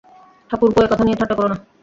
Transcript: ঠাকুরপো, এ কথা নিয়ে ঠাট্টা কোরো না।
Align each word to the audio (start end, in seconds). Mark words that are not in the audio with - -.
ঠাকুরপো, 0.49 0.79
এ 0.81 0.87
কথা 0.91 1.03
নিয়ে 1.05 1.19
ঠাট্টা 1.19 1.35
কোরো 1.37 1.47
না। 1.51 1.57